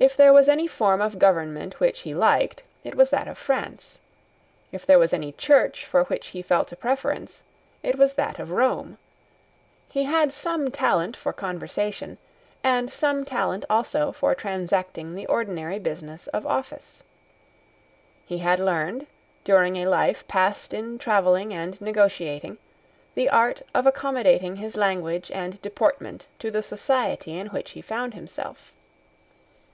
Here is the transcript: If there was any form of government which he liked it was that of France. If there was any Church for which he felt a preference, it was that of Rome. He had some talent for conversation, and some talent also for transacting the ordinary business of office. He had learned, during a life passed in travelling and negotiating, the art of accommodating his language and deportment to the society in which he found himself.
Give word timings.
If 0.00 0.14
there 0.16 0.32
was 0.32 0.48
any 0.48 0.68
form 0.68 1.00
of 1.00 1.18
government 1.18 1.80
which 1.80 2.02
he 2.02 2.14
liked 2.14 2.62
it 2.84 2.94
was 2.94 3.10
that 3.10 3.26
of 3.26 3.36
France. 3.36 3.98
If 4.70 4.86
there 4.86 4.96
was 4.96 5.12
any 5.12 5.32
Church 5.32 5.84
for 5.84 6.04
which 6.04 6.28
he 6.28 6.40
felt 6.40 6.70
a 6.70 6.76
preference, 6.76 7.42
it 7.82 7.98
was 7.98 8.14
that 8.14 8.38
of 8.38 8.52
Rome. 8.52 8.96
He 9.88 10.04
had 10.04 10.32
some 10.32 10.70
talent 10.70 11.16
for 11.16 11.32
conversation, 11.32 12.16
and 12.62 12.92
some 12.92 13.24
talent 13.24 13.64
also 13.68 14.12
for 14.12 14.36
transacting 14.36 15.16
the 15.16 15.26
ordinary 15.26 15.80
business 15.80 16.28
of 16.28 16.46
office. 16.46 17.02
He 18.24 18.38
had 18.38 18.60
learned, 18.60 19.08
during 19.42 19.74
a 19.74 19.86
life 19.86 20.28
passed 20.28 20.72
in 20.72 20.98
travelling 21.00 21.52
and 21.52 21.80
negotiating, 21.80 22.58
the 23.16 23.28
art 23.28 23.62
of 23.74 23.84
accommodating 23.84 24.54
his 24.54 24.76
language 24.76 25.32
and 25.32 25.60
deportment 25.60 26.28
to 26.38 26.52
the 26.52 26.62
society 26.62 27.36
in 27.36 27.48
which 27.48 27.72
he 27.72 27.82
found 27.82 28.14
himself. 28.14 28.72